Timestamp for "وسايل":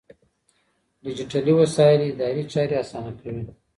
1.61-1.99